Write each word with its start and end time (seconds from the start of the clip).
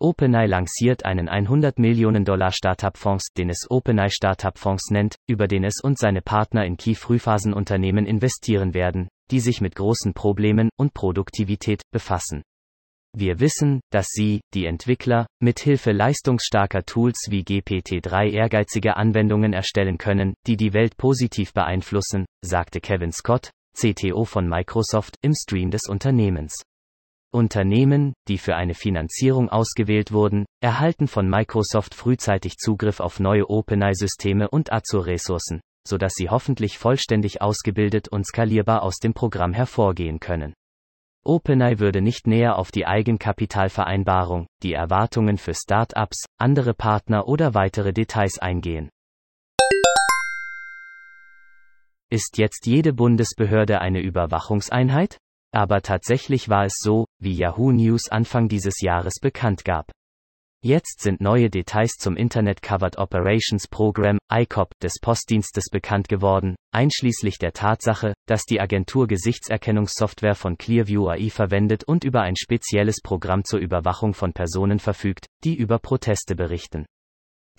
OpenAI 0.00 0.46
lanciert 0.46 1.04
einen 1.04 1.28
100 1.28 1.78
Millionen 1.78 2.24
Dollar 2.24 2.52
Startup-Fonds, 2.52 3.28
den 3.36 3.50
es 3.50 3.66
OpenAI 3.68 4.08
Startup-Fonds 4.08 4.90
nennt, 4.90 5.16
über 5.28 5.46
den 5.46 5.62
es 5.62 5.80
und 5.82 5.98
seine 5.98 6.22
Partner 6.22 6.64
in 6.64 6.78
Key-Frühphasenunternehmen 6.78 8.06
investieren 8.06 8.72
werden, 8.72 9.08
die 9.30 9.40
sich 9.40 9.60
mit 9.60 9.74
großen 9.74 10.14
Problemen 10.14 10.70
und 10.78 10.94
Produktivität 10.94 11.82
befassen. 11.92 12.42
Wir 13.14 13.40
wissen, 13.40 13.80
dass 13.90 14.06
Sie, 14.08 14.40
die 14.54 14.66
Entwickler, 14.66 15.26
mit 15.42 15.58
Hilfe 15.60 15.92
leistungsstarker 15.92 16.84
Tools 16.84 17.26
wie 17.28 17.42
GPT-3 17.42 18.30
ehrgeizige 18.30 18.96
Anwendungen 18.96 19.52
erstellen 19.52 19.98
können, 19.98 20.34
die 20.46 20.56
die 20.56 20.72
Welt 20.72 20.96
positiv 20.96 21.52
beeinflussen, 21.52 22.24
sagte 22.42 22.80
Kevin 22.80 23.12
Scott, 23.12 23.50
CTO 23.76 24.24
von 24.24 24.48
Microsoft, 24.48 25.16
im 25.22 25.34
Stream 25.34 25.70
des 25.70 25.82
Unternehmens. 25.88 26.62
Unternehmen, 27.32 28.12
die 28.28 28.38
für 28.38 28.56
eine 28.56 28.74
Finanzierung 28.74 29.48
ausgewählt 29.48 30.12
wurden, 30.12 30.46
erhalten 30.60 31.08
von 31.08 31.28
Microsoft 31.28 31.94
frühzeitig 31.94 32.56
Zugriff 32.56 33.00
auf 33.00 33.20
neue 33.20 33.48
OpenAI-Systeme 33.48 34.48
und 34.50 34.72
Azure-Ressourcen, 34.72 35.60
sodass 35.86 36.14
sie 36.14 36.28
hoffentlich 36.28 36.78
vollständig 36.78 37.40
ausgebildet 37.40 38.08
und 38.08 38.26
skalierbar 38.26 38.82
aus 38.82 38.98
dem 38.98 39.14
Programm 39.14 39.52
hervorgehen 39.52 40.20
können. 40.20 40.54
OpenAI 41.24 41.78
würde 41.78 42.00
nicht 42.00 42.26
näher 42.26 42.58
auf 42.58 42.70
die 42.70 42.86
Eigenkapitalvereinbarung, 42.86 44.46
die 44.62 44.72
Erwartungen 44.72 45.36
für 45.36 45.54
Start-ups, 45.54 46.24
andere 46.38 46.74
Partner 46.74 47.28
oder 47.28 47.54
weitere 47.54 47.92
Details 47.92 48.38
eingehen. 48.38 48.88
Ist 52.10 52.38
jetzt 52.38 52.66
jede 52.66 52.92
Bundesbehörde 52.92 53.80
eine 53.80 54.00
Überwachungseinheit? 54.00 55.18
Aber 55.52 55.82
tatsächlich 55.82 56.48
war 56.48 56.64
es 56.64 56.74
so, 56.78 57.06
wie 57.18 57.34
Yahoo 57.34 57.72
News 57.72 58.08
Anfang 58.08 58.48
dieses 58.48 58.80
Jahres 58.80 59.14
bekannt 59.20 59.64
gab. 59.64 59.90
Jetzt 60.62 61.00
sind 61.00 61.22
neue 61.22 61.48
Details 61.48 61.92
zum 61.98 62.16
Internet 62.16 62.60
Covered 62.60 62.98
Operations 62.98 63.66
Program, 63.66 64.18
ICOP, 64.30 64.70
des 64.82 65.00
Postdienstes 65.00 65.70
bekannt 65.70 66.06
geworden, 66.10 66.54
einschließlich 66.70 67.38
der 67.38 67.54
Tatsache, 67.54 68.12
dass 68.26 68.42
die 68.42 68.60
Agentur 68.60 69.06
Gesichtserkennungssoftware 69.06 70.34
von 70.34 70.58
Clearview 70.58 71.08
AI 71.08 71.30
verwendet 71.30 71.84
und 71.84 72.04
über 72.04 72.20
ein 72.20 72.36
spezielles 72.36 73.00
Programm 73.02 73.42
zur 73.44 73.58
Überwachung 73.58 74.12
von 74.12 74.34
Personen 74.34 74.78
verfügt, 74.78 75.24
die 75.44 75.54
über 75.54 75.78
Proteste 75.78 76.36
berichten. 76.36 76.84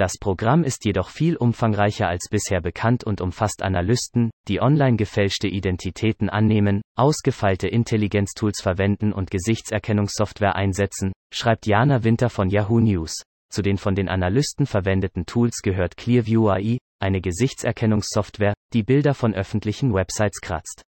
Das 0.00 0.16
Programm 0.16 0.64
ist 0.64 0.86
jedoch 0.86 1.10
viel 1.10 1.36
umfangreicher 1.36 2.08
als 2.08 2.30
bisher 2.30 2.62
bekannt 2.62 3.04
und 3.04 3.20
umfasst 3.20 3.60
Analysten, 3.62 4.30
die 4.48 4.62
online 4.62 4.96
gefälschte 4.96 5.46
Identitäten 5.46 6.30
annehmen, 6.30 6.80
ausgefeilte 6.96 7.68
Intelligenztools 7.68 8.62
verwenden 8.62 9.12
und 9.12 9.30
Gesichtserkennungssoftware 9.30 10.56
einsetzen, 10.56 11.12
schreibt 11.34 11.66
Jana 11.66 12.02
Winter 12.02 12.30
von 12.30 12.48
Yahoo 12.48 12.80
News. 12.80 13.12
Zu 13.52 13.60
den 13.60 13.76
von 13.76 13.94
den 13.94 14.08
Analysten 14.08 14.64
verwendeten 14.64 15.26
Tools 15.26 15.60
gehört 15.62 15.98
Clearview 15.98 16.48
AI, 16.48 16.78
eine 16.98 17.20
Gesichtserkennungssoftware, 17.20 18.54
die 18.72 18.82
Bilder 18.82 19.12
von 19.12 19.34
öffentlichen 19.34 19.92
Websites 19.92 20.40
kratzt. 20.40 20.80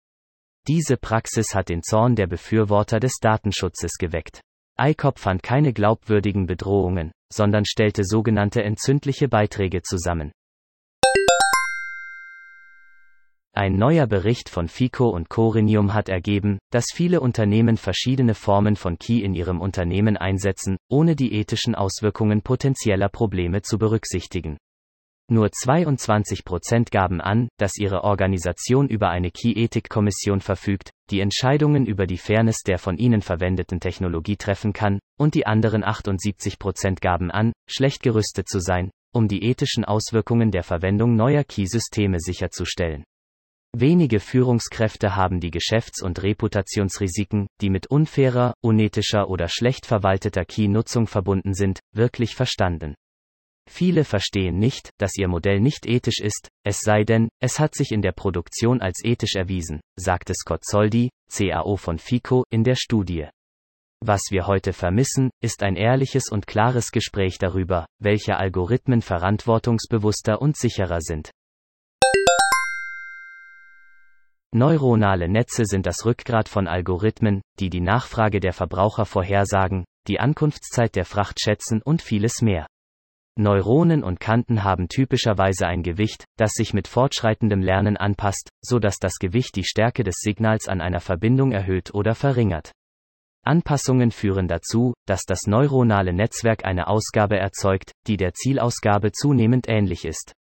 Diese 0.70 0.96
Praxis 0.96 1.54
hat 1.54 1.68
den 1.68 1.84
Zorn 1.84 2.16
der 2.16 2.28
Befürworter 2.28 3.02
des 3.02 3.16
Datenschutzes 3.20 3.98
geweckt. 4.00 4.40
ICOP 4.84 5.20
fand 5.20 5.44
keine 5.44 5.74
glaubwürdigen 5.74 6.48
Bedrohungen, 6.48 7.12
sondern 7.32 7.66
stellte 7.66 8.04
sogenannte 8.04 8.64
entzündliche 8.64 9.28
Beiträge 9.28 9.84
zusammen. 9.84 10.32
Ein 13.54 13.76
neuer 13.76 14.08
Bericht 14.08 14.50
von 14.50 14.68
FICO 14.68 15.10
und 15.10 15.30
Corinium 15.30 15.94
hat 15.94 16.10
ergeben, 16.10 16.58
dass 16.72 16.86
viele 16.92 17.22
Unternehmen 17.22 17.78
verschiedene 17.78 18.34
Formen 18.34 18.76
von 18.76 18.98
Key 18.98 19.20
in 19.22 19.36
ihrem 19.36 19.62
Unternehmen 19.62 20.18
einsetzen, 20.18 20.78
ohne 20.90 21.16
die 21.16 21.34
ethischen 21.34 21.76
Auswirkungen 21.76 22.42
potenzieller 22.42 23.10
Probleme 23.10 23.62
zu 23.62 23.78
berücksichtigen. 23.78 24.58
Nur 25.32 25.50
22 25.50 26.44
Prozent 26.44 26.92
gaben 26.92 27.22
an, 27.22 27.48
dass 27.58 27.78
ihre 27.78 28.04
Organisation 28.04 28.90
über 28.90 29.08
eine 29.12 29.32
Key-Ethik-Kommission 29.32 30.42
verfügt, 30.42 30.90
die 31.10 31.22
Entscheidungen 31.22 31.86
über 31.86 32.06
die 32.06 32.18
Fairness 32.18 32.64
der 32.64 32.78
von 32.78 32.98
ihnen 32.98 33.22
verwendeten 33.22 33.80
Technologie 33.80 34.36
treffen 34.36 34.74
kann, 34.74 35.00
und 35.18 35.34
die 35.34 35.46
anderen 35.46 35.86
78 35.86 36.60
Prozent 36.60 37.00
gaben 37.00 37.32
an, 37.32 37.54
schlecht 37.66 38.04
gerüstet 38.04 38.50
zu 38.50 38.60
sein, 38.60 38.92
um 39.14 39.30
die 39.30 39.46
ethischen 39.46 39.86
Auswirkungen 39.86 40.52
der 40.52 40.64
Verwendung 40.64 41.16
neuer 41.16 41.46
Key-Systeme 41.46 42.20
sicherzustellen. 42.20 43.06
Wenige 43.74 44.20
Führungskräfte 44.20 45.16
haben 45.16 45.40
die 45.40 45.52
Geschäfts- 45.52 46.04
und 46.04 46.22
Reputationsrisiken, 46.22 47.48
die 47.62 47.70
mit 47.70 47.88
unfairer, 47.88 48.54
unethischer 48.62 49.30
oder 49.30 49.48
schlecht 49.48 49.86
verwalteter 49.86 50.44
Key-Nutzung 50.44 51.08
verbunden 51.08 51.54
sind, 51.54 51.80
wirklich 51.96 52.36
verstanden. 52.36 52.96
Viele 53.70 54.04
verstehen 54.04 54.58
nicht, 54.58 54.90
dass 54.98 55.18
ihr 55.18 55.28
Modell 55.28 55.60
nicht 55.60 55.86
ethisch 55.86 56.20
ist, 56.20 56.50
es 56.66 56.80
sei 56.80 57.04
denn, 57.04 57.30
es 57.42 57.60
hat 57.60 57.76
sich 57.76 57.92
in 57.92 58.02
der 58.02 58.12
Produktion 58.12 58.82
als 58.82 59.04
ethisch 59.04 59.36
erwiesen, 59.36 59.82
sagte 59.96 60.34
Scott 60.34 60.64
Zoldi, 60.64 61.10
CAO 61.32 61.78
von 61.78 61.98
FICO, 61.98 62.44
in 62.50 62.64
der 62.64 62.76
Studie. 62.76 63.28
Was 64.04 64.22
wir 64.32 64.48
heute 64.48 64.74
vermissen, 64.74 65.30
ist 65.44 65.62
ein 65.62 65.76
ehrliches 65.76 66.30
und 66.30 66.48
klares 66.48 66.92
Gespräch 66.92 67.38
darüber, 67.38 67.86
welche 68.00 68.36
Algorithmen 68.36 69.02
verantwortungsbewusster 69.02 70.42
und 70.42 70.58
sicherer 70.58 71.02
sind. 71.02 71.30
Neuronale 74.54 75.30
Netze 75.30 75.64
sind 75.66 75.86
das 75.86 76.04
Rückgrat 76.06 76.50
von 76.50 76.68
Algorithmen, 76.68 77.42
die 77.60 77.70
die 77.70 77.80
Nachfrage 77.80 78.40
der 78.40 78.54
Verbraucher 78.54 79.06
vorhersagen, 79.06 79.86
die 80.08 80.20
Ankunftszeit 80.20 80.96
der 80.96 81.06
Fracht 81.06 81.40
schätzen 81.40 81.82
und 81.82 82.02
vieles 82.02 82.42
mehr. 82.42 82.68
Neuronen 83.38 84.04
und 84.04 84.20
Kanten 84.20 84.64
haben 84.64 84.90
typischerweise 84.90 85.66
ein 85.66 85.84
Gewicht, 85.84 86.26
das 86.38 86.52
sich 86.52 86.74
mit 86.74 86.88
fortschreitendem 86.88 87.62
Lernen 87.62 87.98
anpasst, 87.98 88.50
so 88.62 88.78
dass 88.78 88.98
das 88.98 89.20
Gewicht 89.20 89.56
die 89.56 89.64
Stärke 89.64 90.04
des 90.04 90.16
Signals 90.20 90.68
an 90.68 90.82
einer 90.82 91.00
Verbindung 91.00 91.52
erhöht 91.52 91.94
oder 91.94 92.14
verringert. 92.14 92.72
Anpassungen 93.44 94.12
führen 94.12 94.48
dazu, 94.48 94.94
dass 95.08 95.24
das 95.24 95.48
neuronale 95.48 96.14
Netzwerk 96.14 96.66
eine 96.66 96.88
Ausgabe 96.88 97.38
erzeugt, 97.38 97.92
die 98.06 98.18
der 98.18 98.34
Zielausgabe 98.34 99.12
zunehmend 99.14 99.68
ähnlich 99.68 100.06
ist. 100.06 100.34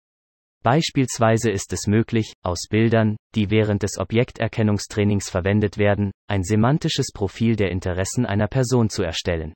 Beispielsweise 0.61 1.51
ist 1.51 1.71
es 1.71 1.87
möglich, 1.87 2.33
aus 2.43 2.67
Bildern, 2.69 3.15
die 3.35 3.49
während 3.49 3.83
des 3.83 3.97
Objekterkennungstrainings 3.97 5.29
verwendet 5.29 5.77
werden, 5.77 6.11
ein 6.27 6.43
semantisches 6.43 7.11
Profil 7.13 7.55
der 7.55 7.71
Interessen 7.71 8.25
einer 8.25 8.47
Person 8.47 8.89
zu 8.89 9.03
erstellen. 9.03 9.53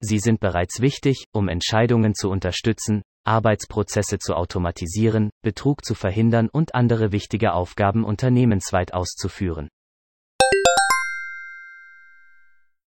Sie 0.00 0.18
sind 0.18 0.40
bereits 0.40 0.80
wichtig, 0.80 1.24
um 1.32 1.48
Entscheidungen 1.48 2.14
zu 2.14 2.30
unterstützen, 2.30 3.02
Arbeitsprozesse 3.24 4.18
zu 4.18 4.34
automatisieren, 4.34 5.30
Betrug 5.42 5.84
zu 5.84 5.94
verhindern 5.94 6.48
und 6.48 6.74
andere 6.74 7.12
wichtige 7.12 7.52
Aufgaben 7.52 8.04
unternehmensweit 8.04 8.94
auszuführen. 8.94 9.68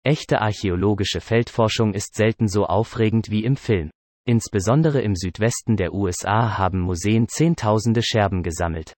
Echte 0.03 0.41
archäologische 0.41 1.21
Feldforschung 1.21 1.93
ist 1.93 2.15
selten 2.15 2.47
so 2.47 2.65
aufregend 2.65 3.29
wie 3.29 3.43
im 3.43 3.55
Film. 3.55 3.91
Insbesondere 4.25 5.01
im 5.01 5.15
Südwesten 5.15 5.77
der 5.77 5.93
USA 5.93 6.57
haben 6.57 6.79
Museen 6.79 7.27
Zehntausende 7.27 8.01
Scherben 8.01 8.41
gesammelt. 8.41 8.93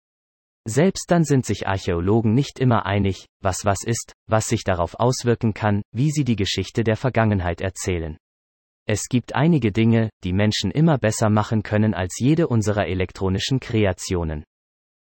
Selbst 0.68 1.10
dann 1.10 1.24
sind 1.24 1.44
sich 1.44 1.66
Archäologen 1.66 2.34
nicht 2.34 2.60
immer 2.60 2.86
einig, 2.86 3.26
was 3.40 3.64
was 3.64 3.82
ist, 3.84 4.12
was 4.28 4.48
sich 4.48 4.62
darauf 4.62 4.94
auswirken 4.94 5.54
kann, 5.54 5.82
wie 5.92 6.10
sie 6.12 6.24
die 6.24 6.36
Geschichte 6.36 6.84
der 6.84 6.96
Vergangenheit 6.96 7.60
erzählen. 7.60 8.16
Es 8.86 9.08
gibt 9.08 9.34
einige 9.34 9.72
Dinge, 9.72 10.10
die 10.22 10.32
Menschen 10.32 10.70
immer 10.70 10.98
besser 10.98 11.30
machen 11.30 11.62
können 11.62 11.94
als 11.94 12.18
jede 12.18 12.46
unserer 12.46 12.86
elektronischen 12.86 13.58
Kreationen. 13.58 14.44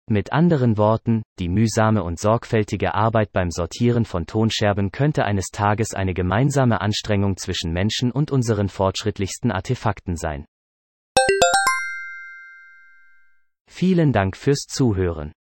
Mit 0.09 0.33
anderen 0.33 0.77
Worten, 0.77 1.23
die 1.39 1.49
mühsame 1.49 2.05
und 2.05 2.21
sorgfältige 2.21 2.95
Arbeit 2.95 3.33
beim 3.33 3.51
Sortieren 3.51 4.05
von 4.05 4.27
Tonscherben 4.27 4.93
könnte 4.93 5.25
eines 5.25 5.47
Tages 5.47 5.95
eine 5.95 6.15
gemeinsame 6.15 6.81
Anstrengung 6.81 7.37
zwischen 7.37 7.73
Menschen 7.73 8.13
und 8.13 8.31
unseren 8.31 8.69
fortschrittlichsten 8.69 9.51
Artefakten 9.51 10.17
sein. 10.17 10.45
Vielen 13.69 14.13
Dank 14.13 14.37
fürs 14.37 14.67
Zuhören. 14.69 15.33